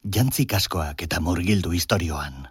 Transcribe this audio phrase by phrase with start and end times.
[0.00, 2.46] Jantzi kaskoak eta murgildu istorioan.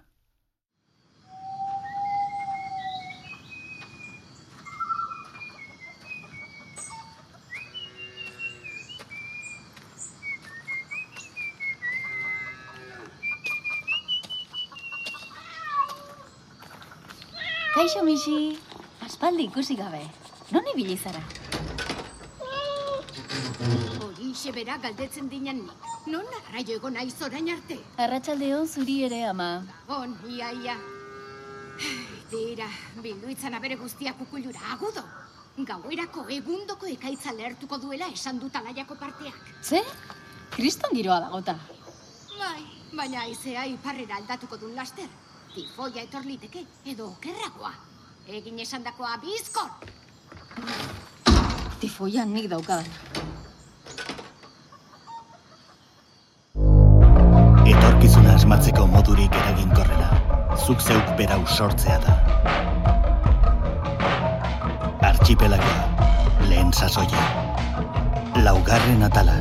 [17.73, 18.59] Kaixo, Mixi.
[19.02, 20.05] Aspaldi ikusi gabe.
[20.54, 21.25] Non ibili zara?
[24.05, 25.89] Horixe bera galdetzen dinan nik.
[26.07, 27.77] Non ara jo egon naiz orain arte?
[27.97, 29.50] Arratsaldeon zuri ere ama.
[29.87, 30.78] On, ia, ia.
[32.30, 32.67] Tira,
[33.03, 35.03] bildu itzan abere guztiak ukullura, agudo.
[35.59, 39.53] Gauerako egundoko ekaitza lehertuko duela esan dut alaiako parteak.
[39.61, 39.83] Ze?
[40.55, 41.58] Kriston giroa dagota.
[42.39, 42.63] Bai,
[42.95, 45.08] baina aizea iparrera aldatuko dun laster.
[45.53, 47.73] Tifoia etor liteke, edo okerragoa.
[48.27, 49.72] Egin esandakoa bizkor.
[51.80, 53.19] Tifoia nik daukadan.
[57.80, 60.08] Etorkizuna asmatzeko modurik eraginkorrena,
[60.59, 62.16] zuk zeuk berau sortzea da.
[65.09, 66.09] Archipelagoa,
[66.50, 67.23] lehen sasoia.
[68.44, 69.38] Laugarren atala.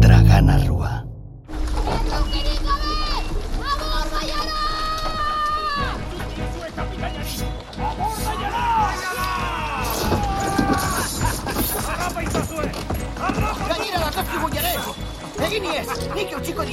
[0.00, 0.93] Dragan arrua.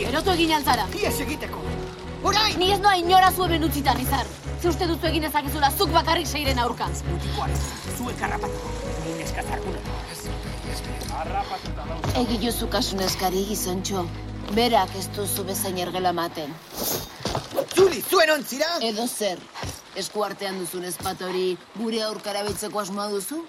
[0.02, 0.88] Eutxiko die, Erotu egin altzara.
[0.96, 1.60] iez egiteko.
[2.24, 2.58] Orain!
[2.60, 4.26] Ni ez noa inora zu hemen utzitan izar.
[4.62, 6.88] Ze uste duzu egin ezakezula zuk bakarrik seiren aurka.
[6.88, 7.58] Mutikoaren,
[7.98, 8.54] zuek harrapatu.
[9.06, 9.78] Ni neskazarkuna.
[12.22, 14.06] Egi jozu kasu neskari gizontxo.
[14.54, 16.54] Berak ez duzu bezain ergela maten.
[17.76, 18.68] Zuli, zuen ontzira!
[18.82, 19.40] Edo zer,
[19.96, 23.46] esku artean duzun ezpatori gure aurkara behitzeko asmoa duzu?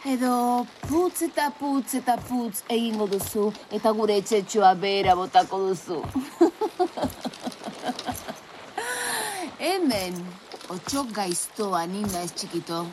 [0.00, 5.98] Edo putz eta putz eta putz egingo duzu eta gure etxetxoa behera botako duzu.
[9.68, 10.16] Hemen,
[10.72, 12.86] otxok gaiztoa ninda ez txikito.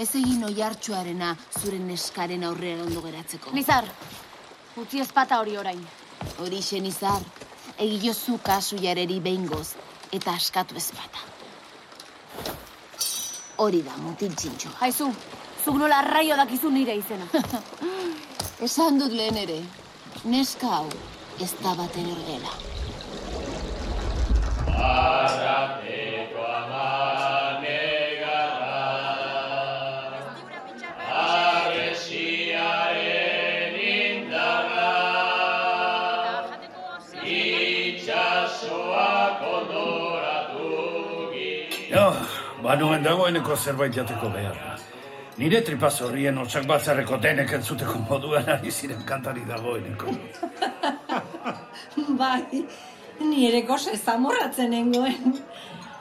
[0.00, 3.52] Ez egin oiartxoarena zure neskaren aurrean ondo geratzeko.
[3.52, 3.84] Nizar,
[4.80, 5.84] utzi ezpata hori orain.
[6.40, 7.20] Hori izar,
[7.76, 9.74] egiozu kasu jareri behingoz
[10.12, 11.18] eta askatu ezpata.
[13.58, 14.70] Hori da, mutil txintxo.
[14.80, 15.12] Haizu,
[15.64, 17.26] zuk nola arraio dakizu nire izena.
[18.66, 19.58] Esan dut lehen ere,
[20.24, 20.88] neska hau
[21.40, 22.52] ez da baten ergela.
[41.94, 42.08] Jo,
[42.62, 44.74] banuen dagoeneko zerbait jateko beharra.
[45.34, 50.12] Nire tripaz horrien otsak batzarreko denek entzuteko moduan ari ziren kantari dagoeneko.
[52.20, 52.62] Bai,
[53.18, 55.34] nire goze zamorratzen nengoen.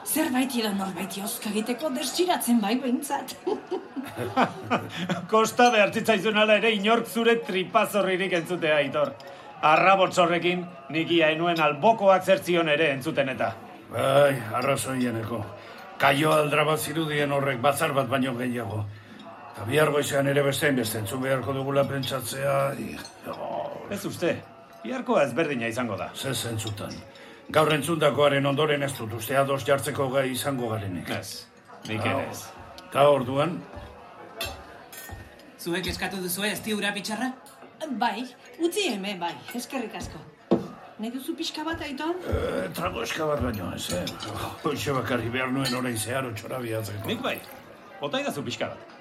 [0.05, 3.33] Zerbait edo norbait jozka egiteko desiratzen bai behintzat.
[5.31, 9.13] Kosta behartzitzaizun ala ere inork zure tripazorririk entzutea, Aitor.
[9.63, 13.53] Arrabotzorrekin nik ia enuen albokoak zertzion ere entzuten eta.
[13.89, 15.39] Bai, arrazoieneko.
[16.03, 18.83] Kaio aldra bat zirudien horrek batzar bat baino gehiago.
[19.53, 22.56] Eta bihar goizean ere bestein beste entzun beharko dugula pentsatzea...
[23.94, 24.31] Ez uste,
[24.81, 26.09] biharkoa ezberdina izango da.
[26.16, 26.96] ze zentzutan.
[27.53, 31.09] Gaur entzundakoaren ondoren ez dut uste ados jartzeko gai izango garenik.
[31.09, 31.46] Ez,
[31.88, 32.47] nik ere ez.
[32.90, 33.59] Eta orduan,
[35.63, 37.30] Zuek eskatu duzu ez tiura pitxarra?
[38.00, 38.25] Bai,
[38.59, 40.19] utzi hemen bai, eskerrik asko.
[41.00, 42.19] Nahi duzu pixka bat aiton?
[42.28, 44.03] e, trago eskabat baino ez, eh?
[44.63, 47.08] Hoxe bakarri behar nuen orain zeharo txora bihatzeko.
[47.08, 47.38] Nik bai,
[48.02, 48.93] bota idazu pixka bat.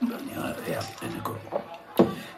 [0.00, 1.36] Baina, ea, eneko.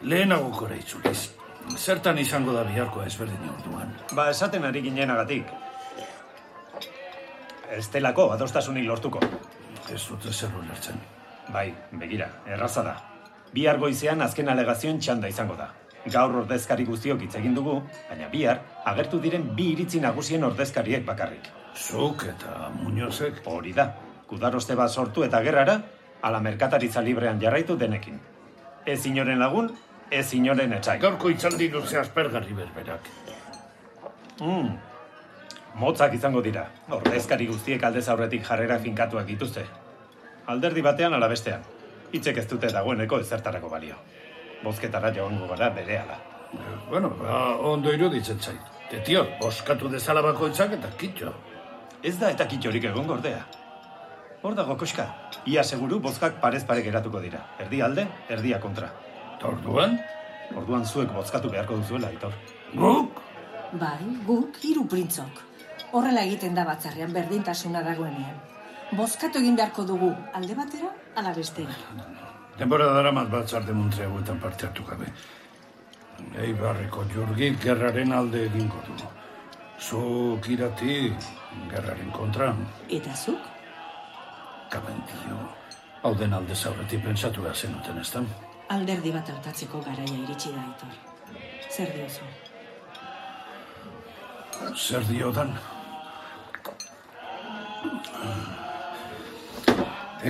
[0.01, 1.31] Lehenagokora itzuliz.
[1.77, 3.93] Zertan izango da biharkoa ezberdin orduan.
[4.11, 5.47] Ba, esaten ari ginenagatik.
[7.71, 9.21] Ez delako adostasunik lortuko.
[9.93, 10.99] Ez dut ezer ulertzen.
[11.53, 12.97] Bai, begira, erraza da.
[13.53, 15.69] Bihar goizean azken alegazioen txanda izango da.
[16.13, 17.77] Gaur ordezkari guztiok hitz egin dugu,
[18.09, 18.59] baina bihar
[18.91, 21.47] agertu diren bi iritzi nagusien ordezkariek bakarrik.
[21.75, 23.39] Zuk eta Muñozek.
[23.45, 23.87] Hori da,
[24.33, 25.77] kudaroste bat sortu eta gerrara,
[26.21, 28.19] ala merkataritza librean jarraitu denekin.
[28.85, 29.69] Ez inoren lagun,
[30.11, 30.97] ez inoren etxai.
[31.03, 33.07] Gaurko itzaldi luze aspergarri berberak.
[34.41, 34.73] Mm.
[35.79, 39.63] Motzak izango dira, ordezkari guztiek aldez aurretik jarrera finkatuak dituzte.
[40.53, 41.63] Alderdi batean ala bestean.
[42.13, 43.97] Hitzek ez dute dagoeneko ezertarako balio.
[44.63, 46.19] Bozketara joango gara berehala.
[46.53, 48.69] Eh, Bueno, ba, ondo iruditzen zait.
[48.89, 51.33] Te tio, boskatu dezala bakoitzak eta kitxo.
[52.03, 53.41] Ez da eta kitxorik egon gordea.
[54.43, 55.05] Hor dago koska.
[55.47, 57.39] Ia seguru bozkak parez pare geratuko dira.
[57.63, 58.89] Erdi alde, erdia kontra.
[59.47, 59.95] Orduan?
[60.55, 62.35] Orduan zuek bozkatu beharko duzuela, Aitor.
[62.75, 63.21] Guk?
[63.79, 65.39] Bai, guk hiru printzok.
[65.95, 68.35] Horrela egiten da batzarrean berdintasuna dagoenean.
[68.99, 71.77] Bozkatu egin beharko dugu alde batera, ala bestera.
[72.59, 75.07] Denbora daramat batzarde muntre hauetan parte hartu gabe.
[76.43, 79.09] Eibarreko jurgik gerraren alde egingo du.
[79.79, 80.99] Zuk irati
[81.71, 82.51] gerraren kontra.
[82.89, 83.52] Eta zuk?
[84.73, 85.37] Kabendio.
[86.01, 88.23] Hau den alde zaurretik pentsatu behar zenuten ez da?
[88.73, 90.95] Alderdi bat hautatzeko garaia iritsi da, Aitor.
[91.69, 92.25] Zer diozu?
[94.73, 95.53] Zer diodan?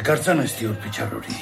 [0.01, 1.39] Ekartzen ez diur pitxar hori.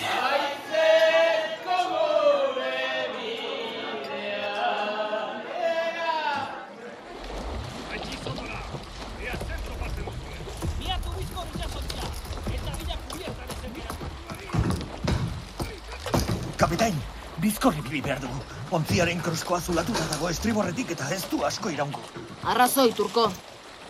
[17.62, 18.40] Bizkorri bili behar dugu.
[18.74, 22.00] Ontziaren kroskoa zulatuta dago estriborretik eta ez du asko iraungo.
[22.44, 23.32] Arrazoi, turko.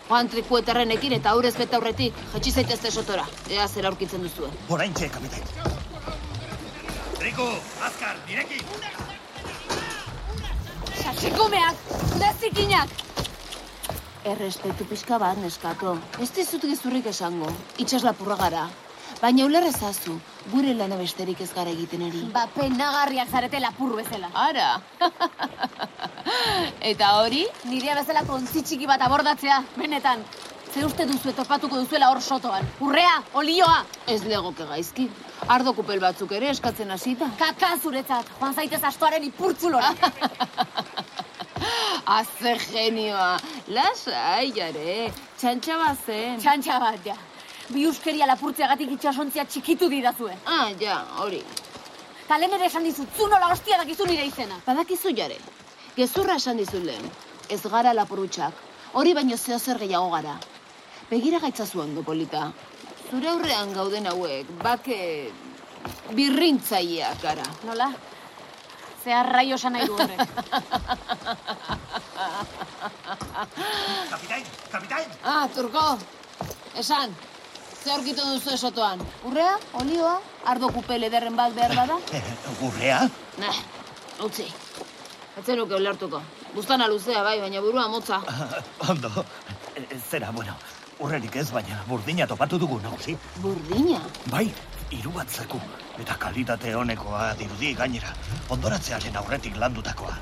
[0.08, 3.24] Joan trikuetarrenekin eta aurrez beta aurretik, jetxi zaitezte sotora.
[3.48, 4.52] Ea zer aurkitzen duzuen.
[4.68, 5.42] Oraintxe, kapitain.
[7.16, 7.46] Triku,
[7.86, 8.60] azkar, nirekin!
[11.02, 11.76] Satxikumeak,
[12.20, 12.92] lezikinak!
[14.34, 15.96] Errespetu pixka bat, neskato.
[16.20, 17.48] Ez dizut gezurrik esango.
[17.78, 18.68] Itxas lapurra gara.
[19.22, 20.18] Baina uler ezazu,
[20.50, 22.22] gure lana besterik ez gara egiten eri.
[22.34, 24.30] Ba, penagarriak zarete lapur bezala.
[24.34, 24.70] Ara!
[26.92, 27.44] Eta hori?
[27.70, 30.24] Nirea bezala kontzi txiki bat abordatzea, benetan.
[30.72, 32.64] Ze uste duzu topatuko duzuela hor sotoan.
[32.80, 33.82] Urrea, olioa!
[34.08, 35.08] Ez legoke gaizki.
[35.52, 37.28] Ardo kupel batzuk ere eskatzen hasita.
[37.38, 39.92] Kaka zuretzat, joan zaitez astoaren ipurtzulora.
[42.16, 43.36] Aze genioa.
[43.68, 45.12] Lasai, jare.
[45.38, 46.40] Txantxa bazen.
[46.40, 47.18] Txantxa bat, ja.
[47.72, 50.34] Bi euskeria lapurtzeagatik itxasontzia txikitu didazue.
[50.44, 51.40] Ah, ja, hori.
[52.28, 54.58] Ta lehen ere esan dizut, zu nola hostia dakizu nire izena.
[54.66, 55.38] Badakizu jare.
[55.96, 57.08] Gezurra esan dizut lehen.
[57.48, 58.54] Ez gara lapurutxak.
[59.00, 60.36] Hori baino zeo zer gehiago gara.
[61.10, 62.52] Begira gaitzazu ondo, polita.
[63.10, 65.00] Zure aurrean gauden hauek, bake...
[66.14, 67.44] birrintzaileak gara.
[67.66, 67.88] Nola?
[69.02, 70.20] Ze arraio esan nahi du horrek.
[74.12, 75.08] Kapitain, kapitain!
[75.24, 75.98] Ah, turko.
[76.78, 77.14] Esan.
[77.82, 79.00] Ze aurkitu duzu esotoan?
[79.26, 79.56] Urrea?
[79.74, 80.14] Olioa?
[80.46, 81.96] Ardo kupel ederren bat behar bada?
[82.66, 83.00] Urrea?
[83.42, 83.56] Nah,
[84.22, 84.46] utzi.
[85.40, 86.20] Etzen nuke ulertuko.
[86.54, 88.20] Buztana luzea bai, baina burua motza.
[88.90, 89.10] Ondo,
[90.10, 90.54] zera, bueno,
[91.00, 93.16] urrerik ez, baina burdina topatu dugu nagusi.
[93.42, 93.98] Burdina?
[94.30, 94.44] Bai,
[94.92, 95.58] hiru bat zaku.
[95.98, 98.12] Eta kalitate honekoa dirudi gainera.
[98.50, 100.14] Ondoratzearen aurretik landutakoa.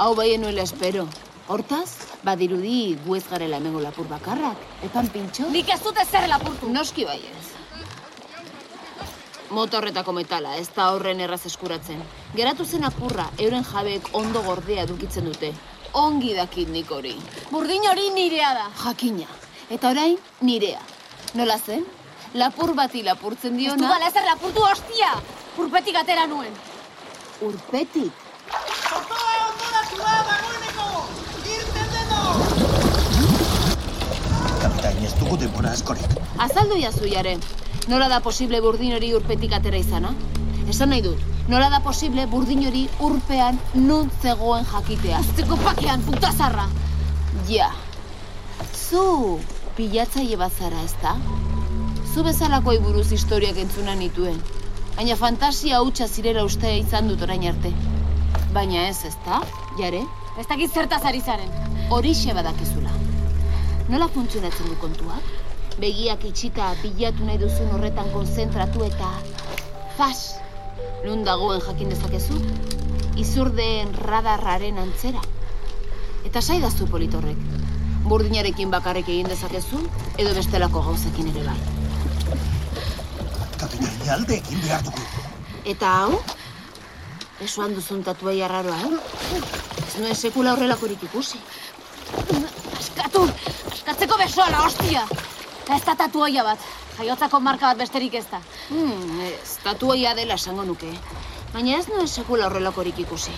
[0.00, 1.04] Hau bai enuela espero.
[1.52, 4.60] Hortaz, badirudi gu ez garela hemengo lapur bakarrak.
[4.86, 5.50] Epan pintxo?
[5.52, 6.70] Nik ez dute zer lapurtu.
[6.72, 7.50] Noski bai ez.
[9.52, 12.00] Motorretako metala, ez da horren erraz eskuratzen.
[12.38, 15.52] Geratu zen apurra, euren jabeek ondo gordea dukitzen dute.
[16.04, 17.12] Ongi dakit nik hori.
[17.50, 18.66] Burdin hori nirea da.
[18.86, 19.28] Jakina.
[19.68, 20.80] Eta orain, nirea.
[21.36, 21.84] Nola zen?
[22.32, 23.82] Lapur bati lapurtzen Ez diona...
[23.84, 25.12] dudala ezer lapurtu hostia.
[25.60, 26.56] Urpetik atera nuen.
[27.44, 28.24] Urpetik.
[28.48, 29.31] Kapitain,
[35.12, 36.16] ez dugu denbora askorik.
[36.38, 37.36] Azaldu jazu jare.
[37.88, 40.12] Nola da posible burdin hori urpetik atera izana?
[40.70, 45.18] Esan nahi dut, nola da posible burdin hori urpean nun zegoen jakitea?
[45.18, 46.68] Azteko pakean, putazarra.
[47.48, 47.72] Ja.
[48.72, 49.40] Zu
[49.76, 51.16] pilatzaile bat zara, ez da?
[52.12, 54.38] Zu bezalakoi buruz historiak entzuna nituen.
[54.96, 57.72] Baina fantasia hutsa zirela uste izan dut orain arte.
[58.52, 59.40] Baina ez, ez da?
[59.80, 60.04] Jare?
[60.38, 61.48] Ez dakit zertaz ari zaren.
[61.90, 62.81] Horixe badakizula.
[63.92, 65.24] Nola funtzionatzen du kontuak?
[65.82, 69.08] Begiak itxita bilatu nahi duzun horretan konzentratu eta...
[69.98, 70.38] Fas!
[71.04, 72.38] Nun dagoen jakin dezakezu?
[73.20, 75.20] Izurdeen radarraren antzera.
[76.24, 77.42] Eta saidazu politorrek.
[78.08, 79.82] Burdinarekin bakarrik egin dezakezu,
[80.16, 81.58] edo bestelako gauzekin ere bai.
[83.60, 85.04] Kapitain, alde egin behar dugu.
[85.74, 86.22] Eta hau?
[87.44, 89.44] Esoan duzun tatuai arraroa, eh?
[89.84, 91.44] Ez nuen sekula horrelakorik ikusi.
[92.92, 93.22] Askatu!
[93.72, 95.02] Askatzeko besoa la hostia!
[95.72, 96.64] Ez da tatuoia bat.
[96.98, 98.40] Jaiotzako marka bat besterik ez da.
[98.68, 100.90] Hmm, ez, tatuaia dela esango nuke.
[101.54, 103.32] Baina ez nuen sekula horrelakorik ikusi.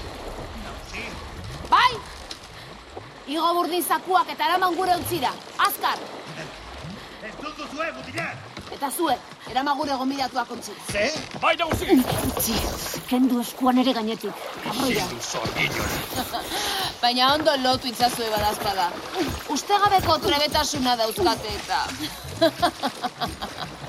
[1.71, 1.93] Bai!
[3.31, 5.31] Igo burdin zakuak eta eraman gure utzira.
[5.69, 6.03] Azkar!
[7.23, 8.51] Ez duzu zuen, mutilak!
[8.75, 9.21] Eta zuek,
[9.53, 10.83] erama gure gomidatuak ontzira.
[10.91, 11.07] Ze?
[11.41, 12.01] Bai, nagusi!
[12.33, 12.59] Utzi,
[13.07, 14.35] kendu eskuan ere gainetik.
[14.67, 15.07] Karroia.
[17.05, 18.87] Baina ondo lotu itzazue badazpada.
[19.53, 21.85] Ustegabeko trebetasuna dauzkate eta...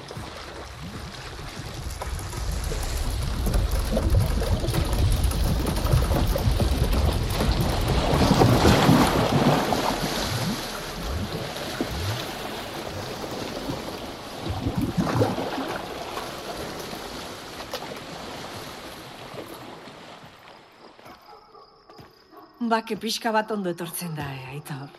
[22.69, 24.89] Bake pixka bat ondo etortzen da, eh, aitor.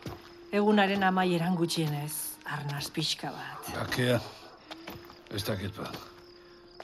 [0.53, 2.13] Egunaren amaieran gutxienez,
[2.45, 3.71] arnaz pixka bat.
[3.75, 4.21] Bakea,
[5.35, 5.91] ez dakit ba.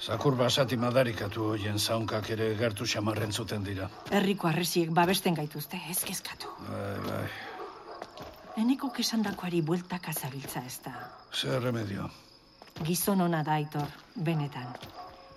[0.02, 3.88] Zakur basati madarikatu hoien zaunkak ere gertu xamarren zuten dira.
[4.10, 6.50] Herriko arresiek babesten gaituzte, ez kezkatu.
[6.68, 7.28] Bai, bai.
[8.58, 10.92] Eneko kesandakoari bueltak azabiltza ez da.
[11.32, 12.10] Zer remedio.
[12.82, 14.66] Gizon ona da, aitor, benetan.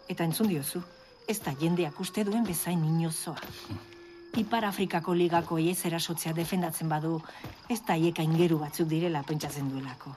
[0.10, 0.82] Eta entzun diozu,
[1.28, 3.38] ez da jendeak uste duen bezain inozoa.
[4.36, 7.20] Ipar Afrikako ligako iez erasotzea defendatzen badu,
[7.72, 10.12] ez da hieka ingeru batzuk direla pentsatzen duelako.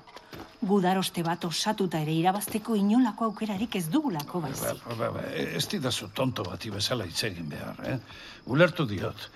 [0.68, 4.82] Gudaroste bat osatuta ere irabazteko inolako aukerarik ez dugulako Ba, baizik.
[4.88, 7.98] ba, ba, ba, ez didazu tonto bati bezala hitz egin behar, eh?
[8.46, 9.28] Ulertu diot.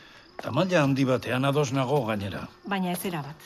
[0.42, 2.48] Tamaila handi batean ados nago gainera.
[2.66, 3.36] Baina ez erabat.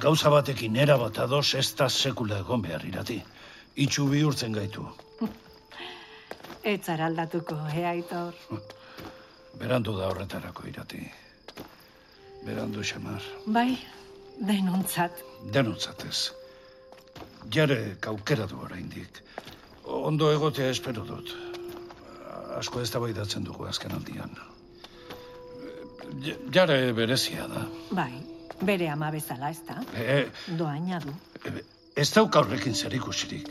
[0.00, 3.20] Gauza batekin era bat ados ez da sekula egon behar irati.
[3.76, 4.86] Itxu bihurtzen gaitu.
[6.64, 8.32] Ez zara aldatuko, eh, aitor?
[9.58, 11.00] Berandu da horretarako irati.
[12.44, 13.22] Berandu xamar.
[13.46, 13.76] Bai,
[14.40, 15.22] denontzat.
[15.52, 16.32] Denotzatez.
[17.52, 19.20] Jare kaukera du oraindik.
[19.84, 21.34] Ondo egotea espero dut.
[22.58, 24.30] Asko ez dugu azken aldian.
[26.52, 27.66] Jare berezia da.
[27.90, 28.12] Bai,
[28.62, 29.82] bere ama bezala, ez da?
[29.96, 31.12] E, Doaina du.
[31.96, 33.48] ez dauka horrekin zer ikusirik.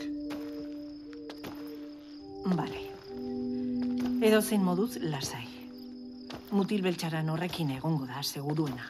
[2.46, 2.80] Bale.
[4.22, 5.53] Edo zein moduz lasai.
[6.54, 8.86] Mutil beltxaran horrekin egongo da, seguruena.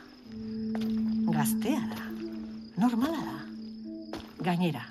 [1.32, 2.08] Gaztea da.
[2.76, 3.36] Normala da.
[4.44, 4.82] Gainera,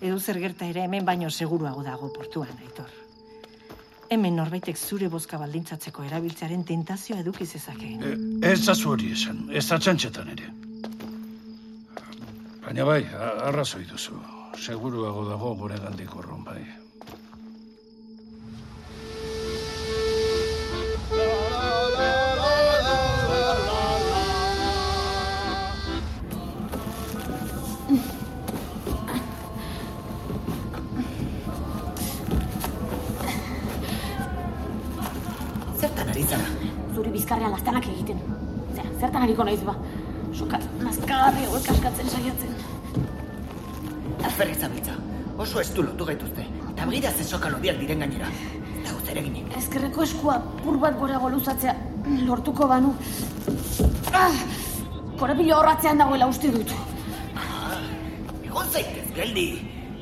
[0.00, 2.90] edo zer gerta ere hemen baino seguruago dago portuan, aitor.
[4.10, 7.92] Hemen norbaitek zure bozka baldintzatzeko erabiltzearen tentazioa eduki zezake.
[7.94, 8.14] E,
[8.50, 9.78] ez zazu hori esan, ez da
[10.34, 10.50] ere.
[12.66, 13.04] Baina bai,
[13.50, 14.18] arrazoi duzu.
[14.58, 16.64] Seguruago dago gure gandik urrun bai.
[39.36, 39.74] Hariko naiz ba.
[40.32, 42.54] Soka, nazkagarri hauek askatzen saiatzen.
[44.24, 44.94] Alferrik zabiltza.
[45.36, 46.46] Oso estu lotu gaituzte.
[46.70, 48.30] Eta begira ze soka lodiak diren gainera.
[48.30, 49.52] Ez dago zer eginik.
[49.58, 51.76] Ezkerreko eskua pur bat gorago luzatzea
[52.24, 52.94] lortuko banu.
[54.14, 54.32] Ah!
[55.20, 56.72] Korapilo horratzean dagoela uste dut.
[58.48, 59.48] Egon zaitez, geldi.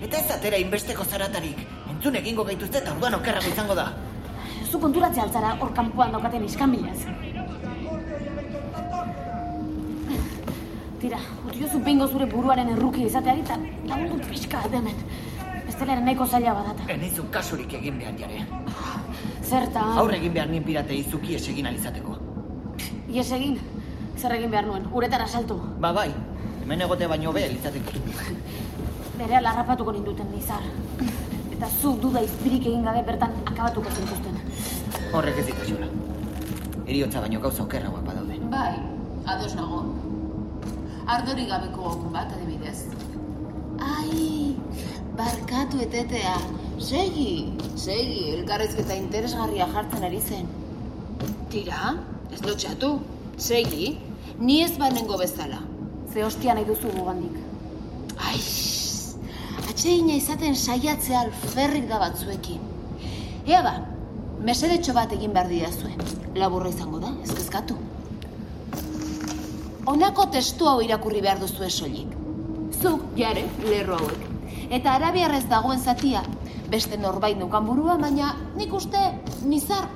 [0.00, 1.66] Eta ez atera inbesteko zaratarik.
[1.90, 3.90] Entzun egingo gaituzte eta orduan okerrago izango da.
[4.70, 7.00] Zu konturatzea altzara hor kanpoan daukaten iskambilaz.
[11.04, 13.58] Tira, utiozu behingo zure buruaren erruki izateari eta
[13.90, 15.00] lagundu pixka bat hemen.
[15.66, 16.86] Bestelaren nahiko zaila badata.
[16.94, 18.38] Enizu kasurik egin behar jare.
[19.42, 19.90] Zertan?
[20.00, 22.16] Aurre egin behar nien pirate izuki esegin alizateko.
[23.12, 23.58] Ies egin?
[24.16, 24.86] Zer egin behar nuen?
[25.00, 25.58] Uretara saltu.
[25.84, 26.06] Ba bai,
[26.62, 28.00] hemen egote baino be litzateke.
[29.18, 30.64] Bere larrapatuko ninduten nizar.
[31.50, 34.40] Eta zuk duda izpirik egin gabe bertan akabatuko zintuzten.
[35.12, 35.92] Horrek ez ditu xura.
[36.86, 38.40] Eriotza baino gauza okerragoak badaude.
[38.56, 38.72] Bai,
[39.36, 39.84] ados nago.
[41.04, 42.86] Ardori gabeko okun bat, adibidez.
[43.84, 44.56] Ai,
[45.18, 46.38] barkatu etetea.
[46.80, 50.48] Segi, segi, elkarrezketa interesgarria jartzen ari zen.
[51.52, 51.92] Tira,
[52.32, 52.94] ez lotxatu.
[53.36, 53.90] Segi,
[54.40, 55.60] ni ez banengo bezala.
[56.12, 57.36] Ze hostia nahi duzu gugandik.
[58.16, 58.40] Ai,
[59.68, 62.62] atxeina izaten saiatzea alferrik da batzuekin.
[63.44, 63.74] Ea ba,
[64.40, 65.92] mesedetxo bat egin behar didazue.
[66.40, 67.76] Laburra izango da, ez kezkatu.
[69.86, 72.12] Honako testu hau irakurri behar duzu soilik.
[72.80, 74.22] Zuk, jare, lerro hauek.
[74.72, 76.22] Eta arabiarrez dagoen zatia,
[76.72, 79.02] beste norbait neukan burua, baina nik uste,
[79.44, 79.88] nizar,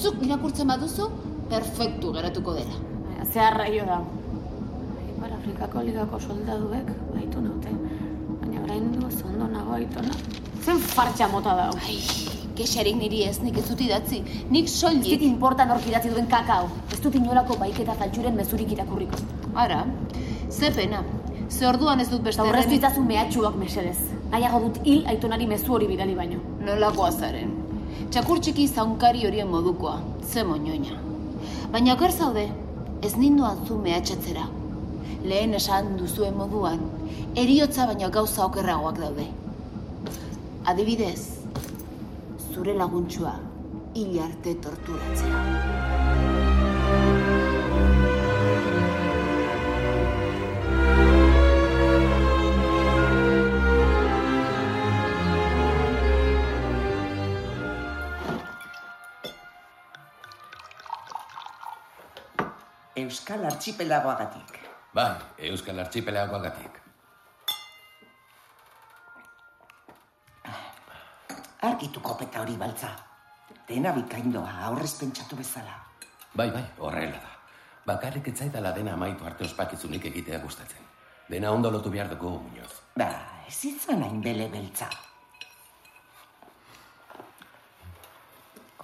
[0.00, 1.10] zuk irakurtzen baduzu,
[1.50, 2.80] perfektu geratuko dela.
[3.32, 4.00] Zeharraio da.
[5.10, 7.76] Ipar Afrikako ligako soldaduek baitu naute.
[8.40, 10.16] Baina orain du ondo nago aitona.
[10.64, 11.70] Zen fartxa mota da.
[11.84, 12.00] Ai,
[12.54, 14.22] kexarik niri ez, nik ez dut idatzi.
[14.50, 15.22] Nik Ez dit soilik.
[15.22, 16.68] importan hor idatzi duen kakao.
[16.92, 19.16] Ez dut inolako baiketa faltxuren mezurik irakurriko.
[19.54, 19.84] Ara,
[20.50, 21.02] ze pena.
[21.50, 23.98] Ze orduan ez dut beste Eta horreztu itzazu mehatxuak mesedez.
[24.30, 26.38] Nahiago dut hil aitonari mezu hori bidali baino.
[26.60, 27.52] Nolako azaren.
[28.10, 30.98] Txakur txiki zaunkari horien modukoa, ze moñoina.
[31.72, 32.48] Baina oker zaude,
[33.02, 34.48] ez ninduan zu mehatxatzera.
[35.24, 36.80] Lehen esan duzuen moduan,
[37.34, 39.26] eriotza baina gauza okerragoak daude.
[40.64, 41.43] Adibidez,
[42.54, 43.32] zure laguntxua
[43.98, 45.40] hil arte torturatzea.
[63.04, 64.62] Euskal Archipelagoagatik.
[64.94, 65.18] Bai,
[65.50, 66.83] Euskal Archipelagoagatik.
[71.64, 72.90] Argitu kopeta hori baltza.
[73.68, 75.78] Dena bikaindoa, aurrez pentsatu bezala.
[76.36, 77.30] Bai, bai, horrela da.
[77.88, 80.84] Bakarrik etzaidala dena amaitu arte ospakizunik egitea gustatzen.
[81.30, 82.74] Dena ondo lotu behar dugu, Muñoz.
[83.00, 83.08] Ba,
[83.48, 84.90] ez izan hain bele beltza.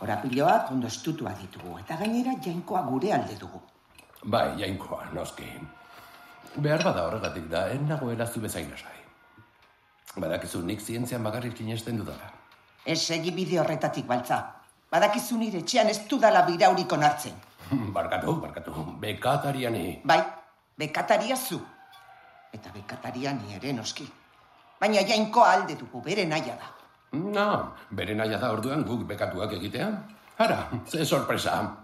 [0.00, 3.60] Korapiloak ondo estutua ditugu, eta gainera jainkoa gure alde dugu.
[4.24, 5.52] Bai, jainkoa, noski.
[6.56, 8.96] Behar bada horregatik da, en nagoela zu bezain asai.
[10.16, 12.39] Badakizu nik zientzian bakarrik inesten dudala.
[12.84, 14.40] Ez egi bide horretatik baltza.
[14.90, 17.34] Badakizu nire etxean ez dudala biraurik onartzen.
[17.96, 20.00] Barkatu, barkatu, bekatariani.
[20.04, 20.20] Bai,
[20.78, 21.60] bekataria zu.
[22.52, 24.08] Eta bekatariani ere noski.
[24.80, 26.70] Baina jainkoa alde dugu, bere naia da.
[27.12, 29.90] No, bere naia da orduan guk bekatuak egitea.
[30.38, 31.76] Ara, ze sorpresa.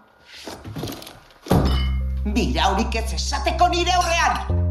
[2.25, 4.65] Biraurik ez esateko nire aurrean!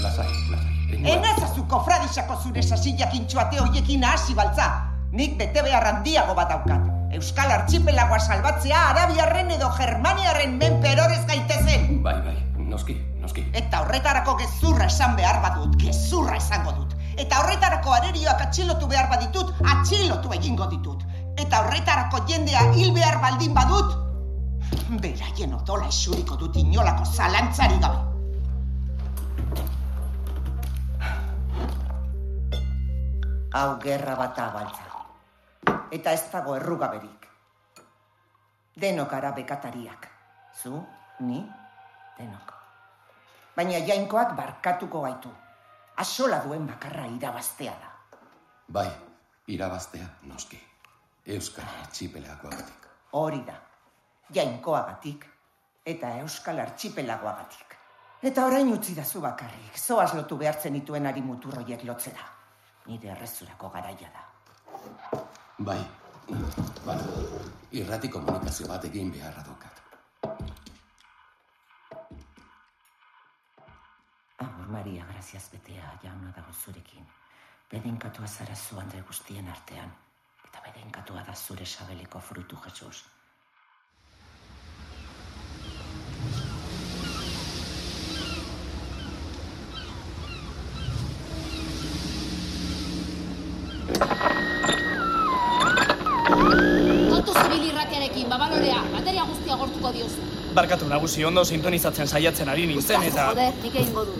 [0.00, 1.02] Lasai, lasai.
[1.12, 4.89] Enazazu kofradisako zure sasillak intxoate hoiekin hasi baltza.
[5.12, 6.86] Nik bete behar handiago bat daukat.
[7.18, 11.96] Euskal Archipelagoa salbatzea Arabiarren edo Germaniarren menpe erorez gaitezen.
[12.04, 12.36] Bai, bai,
[12.70, 13.42] noski, noski.
[13.58, 16.94] Eta horretarako gezurra esan behar badut, gezurra esango dut.
[17.18, 21.02] Eta horretarako arerioak atxilotu behar baditut, atxilotu egingo ditut.
[21.36, 23.96] Eta horretarako jendea hil behar baldin badut,
[25.02, 28.06] beraien odola esuriko dut inolako zalantzari gabe.
[33.50, 34.89] Hau gerra bata baltza.
[35.90, 37.26] Eta ez dago errugaberik.
[38.80, 40.08] Denok ara bekatariak.
[40.62, 40.80] Zu,
[41.26, 41.40] ni,
[42.18, 42.52] denok.
[43.56, 45.30] Baina jainkoak barkatuko gaitu.
[46.00, 47.90] Asola duen bakarra irabaztea da.
[48.68, 48.88] Bai,
[49.46, 50.60] irabaztea, noski.
[51.26, 52.86] Euskal Archipelagoagatik.
[53.12, 53.58] Hori da.
[54.34, 55.26] Jainkoagatik
[55.84, 57.76] eta Euskal Archipelagoagatik.
[58.22, 59.76] Eta orain utzi da zu bakarrik.
[59.76, 62.26] Zoaz lotu behartzen dituen ari muturroiek lotzera.
[62.86, 64.26] Nire errezurako garaia da.
[65.60, 65.80] Bai,
[66.86, 67.02] bada,
[67.76, 69.80] irrati komunikazio bat egin beharra dukat.
[74.40, 77.04] Amor Maria, graziaz betea jauna dago zurekin.
[77.70, 79.92] Bedenkatua zara zu Andre guztien artean.
[80.48, 83.04] Eta bedenkatua da zure sabeliko frutu, Jesus.
[99.80, 100.20] Gortuko diozu.
[100.54, 103.30] Barkatu nagusi ondo sintonizatzen saiatzen ari nintzen eta...
[103.30, 104.14] Joder, nik egingo du.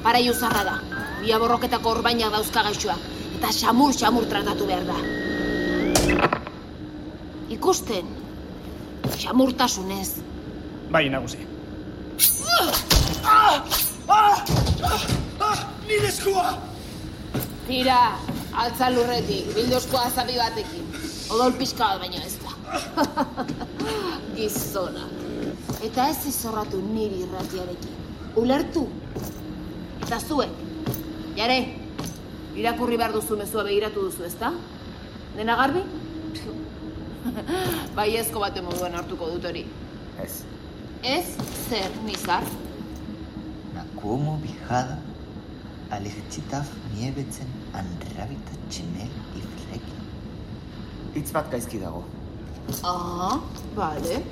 [0.00, 0.76] Aparaiu zarra da.
[1.22, 3.04] Bia borroketako orbainak dauzka gaixoak.
[3.38, 4.96] Eta xamur, xamur tratatu behar da.
[7.50, 8.08] Ikusten.
[9.18, 10.22] Xamurtasunez.
[10.90, 11.44] Bai, nagusi.
[12.48, 12.72] Ah!
[13.24, 13.64] Ah!
[14.08, 14.44] Ah!
[15.40, 15.58] Ah!
[15.86, 16.56] Nire eskua!
[17.68, 18.00] Tira,
[18.56, 20.86] altza lurretik, bildozko azabi batekin.
[21.28, 22.48] Odol pixka bat baino ez da.
[24.38, 25.10] Gizonak.
[25.82, 27.94] Eta ez izorratu niri irratiarekin.
[28.38, 28.84] Ulertu?
[30.04, 30.52] Eta zuek,
[31.38, 31.56] jare,
[32.58, 34.52] irakurri behar duzu mezua begiratu duzu, ezta?
[35.34, 35.82] Dena garbi?
[37.98, 39.64] bai ezko bate moduan hartuko dut hori.
[40.22, 40.44] Ez.
[41.02, 41.26] Ez
[41.68, 42.46] zer, nizar?
[43.74, 45.00] Nakuomo bijada
[45.94, 49.10] alegitxitaf niebetzen anrabita tximel
[49.42, 49.98] ifreki.
[51.16, 52.06] Hitz bat gaizki dago.
[52.84, 53.40] Ah,
[53.76, 54.22] bale.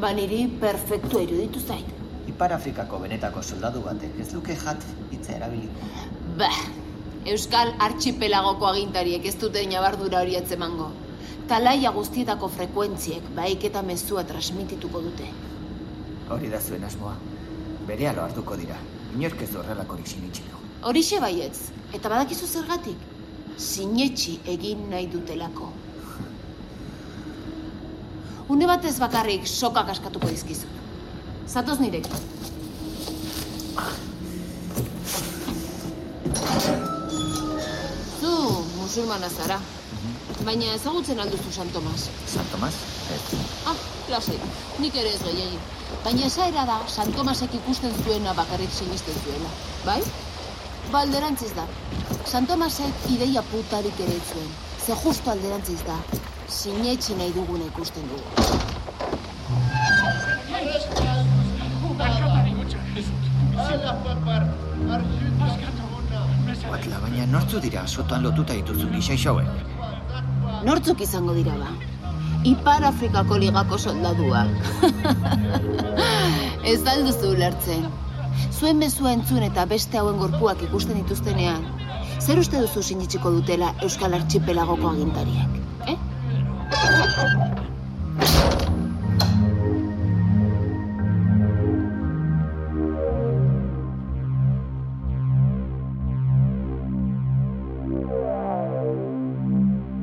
[0.00, 1.86] Ba niri perfektua iruditu zait.
[2.28, 5.90] Ipar Afrikako benetako soldadu batek ez luke jat hitza erabiliko.
[6.38, 6.58] Bah,
[7.26, 10.88] Euskal Archipelagoko agintariek ez dute inabardura hori atzemango.
[11.48, 15.28] Talaia guztietako frekuentziek baik eta mezua transmitituko dute.
[16.30, 17.14] Hori da zuen asmoa.
[17.86, 18.78] Bere alo hartuko dira.
[19.14, 20.58] Inork ez du horrelakorik sinitxiko.
[20.88, 23.08] Horixe baietz, eta badakizu zergatik?
[23.58, 25.68] Sinetxi egin nahi dutelako.
[28.48, 30.68] Une batez bakarrik sokak askatuko dizkizut.
[31.48, 32.12] Zatoz nirekin.
[38.20, 38.32] Zu,
[38.80, 39.60] musulmana zara.
[40.44, 42.08] Baina ezagutzen alduzu San Tomas.
[42.26, 42.74] San Tomas?
[43.14, 43.38] Ez.
[43.66, 43.76] Ah,
[44.10, 44.38] lasai,
[44.82, 45.60] nik ere ez gehiagi.
[46.04, 49.54] Baina esaera da San Tomasek ikusten zuena bakarrik sinisten zuela,
[49.86, 50.00] bai?
[50.90, 51.66] Ba, alderantziz da.
[52.26, 54.50] San Tomasek ideia putarik ere zuen.
[54.86, 55.96] Ze justo alderantziz da.
[56.50, 58.22] Sinetxi nahi duguna ikusten dugu.
[66.72, 69.46] Batla, baina nortzu dira sotoan lotuta dituzun isaixauek.
[70.66, 71.70] Nortzuk izango dira ba?
[72.54, 74.50] Ipar Afrikako ligako soldaduak.
[76.72, 77.86] Ez alduzu ulertzen.
[78.50, 81.70] Zuen mezua entzun eta beste hauen gorpuak ikusten dituztenean,
[82.22, 85.56] zer uste duzu sinitsiko dutela Euskal Archipelagoko agintariek?
[85.90, 85.96] Eh?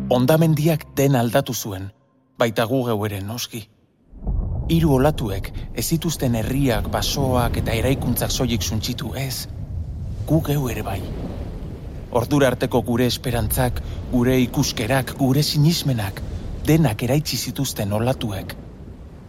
[0.10, 1.88] Ondamendiak den aldatu zuen,
[2.38, 3.64] baita gu geu ere noski.
[4.70, 9.48] Hiru olatuek ez zituzten herriak, basoak eta eraikuntzak soilik suntsitu ez.
[10.28, 11.02] Gu geu ere bai.
[12.12, 16.22] Ordura arteko gure esperantzak, gure ikuskerak, gure sinismenak,
[16.66, 18.56] denak eraitsi zituzten olatuek.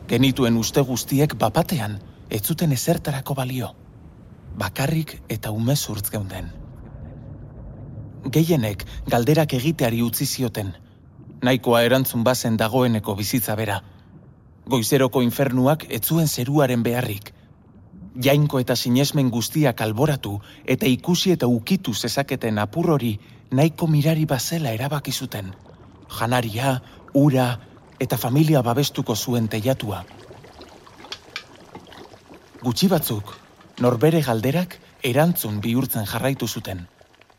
[0.09, 1.99] Genituen uste guztiek bapatean,
[2.31, 3.75] ez zuten ezertarako balio.
[4.59, 6.49] Bakarrik eta umezurtz geunden.
[8.33, 10.73] Gehienek galderak egiteari utzi zioten.
[11.43, 13.81] Nahikoa erantzun bazen dagoeneko bizitza bera.
[14.69, 17.33] Goizeroko infernuak ez zuen zeruaren beharrik.
[18.19, 23.19] Jainko eta sinesmen guztiak alboratu eta ikusi eta ukitu zezaketen apur hori
[23.51, 25.53] nahiko mirari bazela erabaki zuten.
[26.19, 26.81] Janaria,
[27.15, 27.61] ura
[28.01, 30.05] eta familia babestuko zuen teiatua.
[32.63, 33.31] Gutxi batzuk,
[33.81, 36.87] norbere galderak erantzun bihurtzen jarraitu zuten,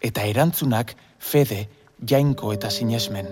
[0.01, 1.67] eta erantzunak fede,
[2.07, 3.27] jainko eta sinesmen.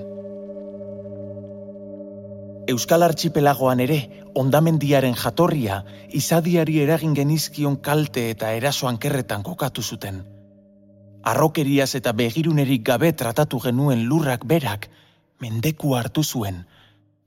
[2.70, 3.98] Euskal Archipelagoan ere,
[4.36, 10.24] ondamendiaren jatorria, izadiari eragin genizkion kalte eta eraso ankerretan kokatu zuten.
[11.24, 14.90] Arrokeriaz eta begirunerik gabe tratatu genuen lurrak berak,
[15.42, 16.64] mendeku hartu zuen,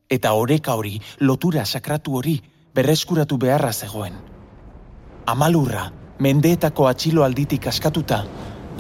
[0.09, 2.41] eta oreka hori, lotura sakratu hori,
[2.75, 4.17] berreskuratu beharra zegoen.
[5.27, 8.25] Amalurra, mendeetako atxilo alditik askatuta,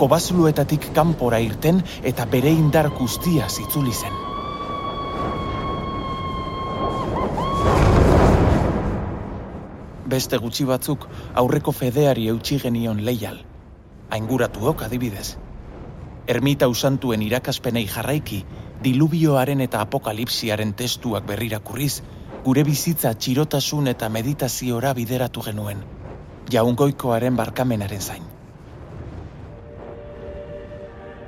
[0.01, 4.32] kobazuluetatik kanpora irten eta bere indar guztia zitzuli zen.
[10.13, 11.07] Beste gutxi batzuk
[11.41, 13.39] aurreko fedeari eutxi genion leial.
[14.13, 15.39] Ainguratuok adibidez.
[16.35, 18.43] Ermita usantuen irakaspenei jarraiki,
[18.85, 22.03] dilubioaren eta apokalipsiaren testuak berrirakurriz,
[22.45, 25.81] gure bizitza txirotasun eta meditaziora bideratu genuen,
[26.53, 28.29] jaungoikoaren barkamenaren zain.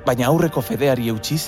[0.05, 1.41] Baina aurreko fedeari eutxiz,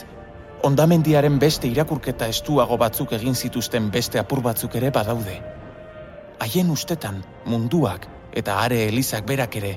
[0.72, 5.38] ondamendiaren beste irakurketa estuago batzuk egin zituzten beste apur batzuk ere badaude.
[6.40, 9.72] Haien ustetan, munduak eta are elizak berak ere,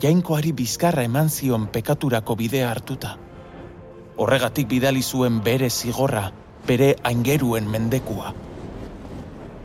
[0.00, 3.14] jainkoari bizkarra eman zion pekaturako bidea hartuta.
[4.20, 6.26] Horregatik bidali zuen bere zigorra,
[6.66, 8.34] bere aingeruen mendekua.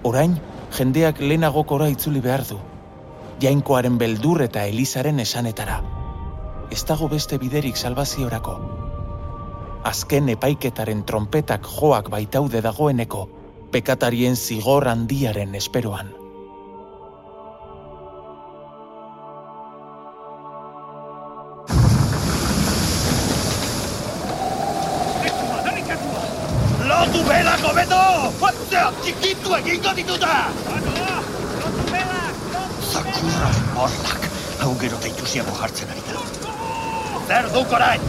[0.03, 0.37] Orain,
[0.77, 2.59] jendeak lehenagokora itzuli behar du.
[3.43, 5.81] Jainkoaren beldur eta elizaren esanetara.
[6.71, 8.55] Ez dago beste biderik salvaziorako.
[9.89, 13.27] Azken epaiketaren trompetak joak baitaude dagoeneko,
[13.71, 16.18] pekatarien zigor handiaren esperoan.
[28.37, 30.33] Fatzeak txikitu egingo dituta!
[32.89, 34.27] Zakurra morlak,
[34.61, 36.21] hau gero eta itusiago jartzen ari da.
[37.29, 38.05] Zer duk orain?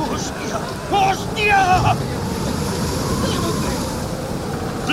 [0.00, 0.60] Hostia!
[0.90, 1.62] Hostia!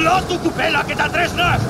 [0.07, 1.65] Lotu kupelak eta tresnak!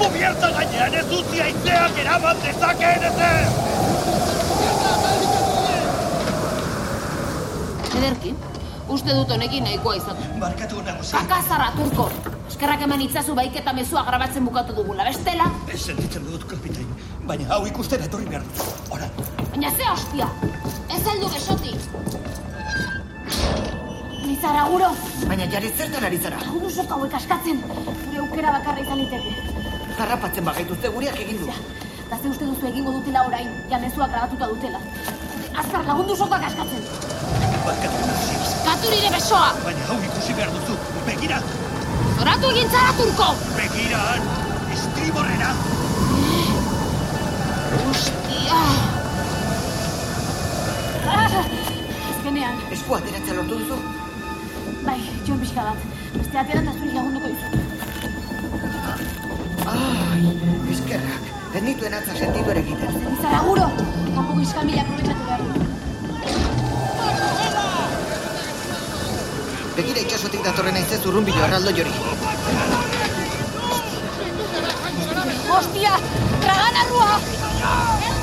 [0.00, 4.23] Mubierta gainean ez utzi aitzeak eraman dezakeen ezer!
[7.98, 8.34] Ederki,
[8.90, 10.30] uste dut honekin nahikoa izatu.
[10.40, 11.12] Barkatu nagusi.
[11.16, 12.08] Kakazarra, turko!
[12.48, 15.46] Eskerrak eman itzazu baik eta mezua grabatzen bukatu dugula, bestela?
[15.72, 16.90] Ez sentitzen dut, kapitain.
[17.28, 18.90] Baina hau ikusten etorri behar dut.
[18.94, 19.08] Ora,
[19.54, 20.28] Baina ze hostia!
[20.90, 21.72] Ez heldu besoti!
[24.24, 24.90] Lizara, guro!
[25.30, 26.42] Baina jari zertan ari zara?
[26.48, 29.34] Hau duzok hauek askatzen, gure aukera bakarra izan liteke.
[29.98, 31.50] Harrapatzen bagaituzte gureak egin du.
[32.04, 34.80] Eta ze uste duzu egingo dutela orain, ja mezua grabatuta dutela.
[35.54, 37.03] Azkar lagundu sokoak askatzen.
[37.66, 38.34] Barkatu nagusi.
[38.66, 39.48] Katu nire besoa!
[39.64, 40.74] Baina hau ikusi behar duzu.
[41.06, 41.38] Begira,
[42.18, 43.28] Zoratu egin zara, turko!
[43.58, 44.02] begira,
[44.74, 45.50] estriborrera.
[47.84, 48.60] Hostia!
[51.24, 53.76] Azkenean, Esku ateratzea lortu duzu?
[54.84, 55.78] bai, joan pixka bat.
[56.14, 57.54] Beste ateran da zuri lagunduko dizut.
[59.74, 60.24] Ai,
[60.74, 61.22] eskerrak.
[61.54, 62.90] Ez nituen atza sentitu ere egiten.
[63.08, 63.66] Lizara, guro!
[64.14, 65.13] Kanpoko iskalmila aprobetsatu
[69.76, 71.94] Begira itxasotik datorren aizez urrunbilo erraldo jori.
[75.54, 75.96] Hostia!
[76.44, 77.14] Traganarrua!
[77.64, 78.13] joan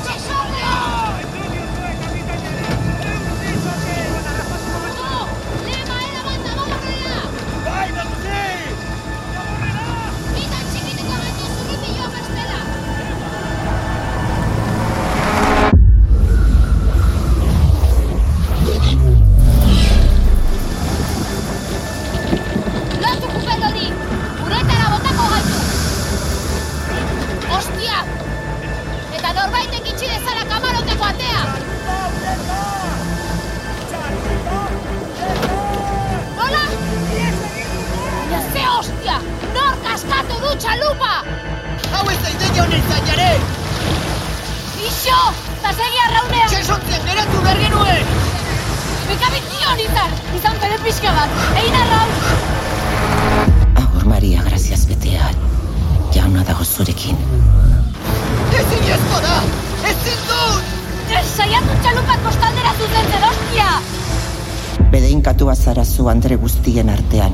[66.02, 67.34] Bedeinkatua zara zu Andre guztien artean.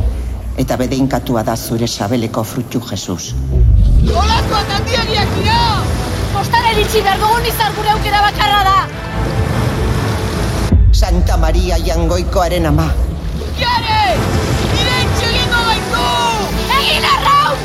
[0.57, 3.35] Eta bedeinkatua da zure sabeleko frutu Jesus.
[4.03, 5.83] Olakoak handiagiak dira!
[6.33, 8.87] Kostara eritxi behar dugun izar gure aukera bakarra da!
[10.91, 12.91] Santa Maria jangoikoaren ama.
[13.59, 14.17] Jare!
[14.81, 16.03] Irentxe egingo gaitu!
[16.79, 17.57] Egin arraun!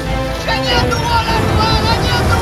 [0.46, 2.38] Gainatu olakoa, gainatu!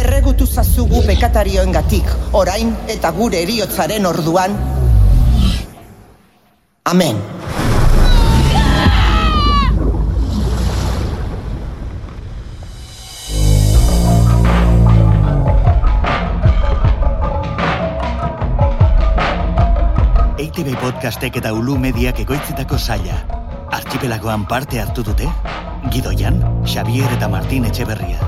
[0.00, 4.83] Erregutu zazugu pekatarioengatik, orain eta gure eriotzaren orduan.
[6.84, 7.16] Amen.
[20.36, 23.16] EITB podcastek eta Ulu Mediak egoitzitako saia.
[23.72, 25.24] Archipelagoan parte hartu dute?
[25.88, 26.36] Gidoian,
[26.68, 28.20] Xavier eta Martin Etxeberria.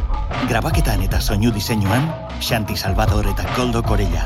[0.48, 2.08] Grabaketan eta soinu diseinuan,
[2.40, 4.24] Xanti Salvador eta Koldo Korella.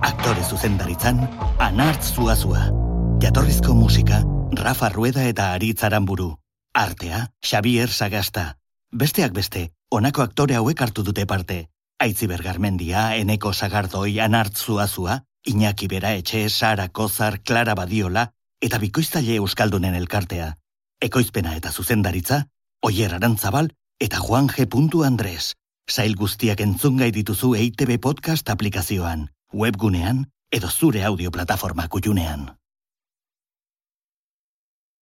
[0.00, 1.26] Aktore zuzendaritzan,
[1.60, 2.85] Anartz Zuazua.
[3.18, 6.36] Jatorrizko musika, Rafa Rueda eta Aritz Aramburu.
[6.74, 8.58] Artea, Xavier Sagasta.
[8.92, 11.70] Besteak beste, honako aktore hauek hartu dute parte.
[11.98, 19.36] Aitziber Garmendia, Eneko Sagardoi, Anartz Zuazua, Iñaki Bera Etxe, Sara Kozar, Clara Badiola eta Bikoiztaile
[19.36, 20.52] Euskaldunen elkartea.
[21.00, 22.42] Ekoizpena eta zuzendaritza,
[22.82, 24.68] Oier Arantzabal eta Juan G.
[25.06, 25.54] Andres.
[25.88, 32.50] Sail guztiak entzungai dituzu EITB Podcast aplikazioan, webgunean edo zure audio plataforma kutxunean.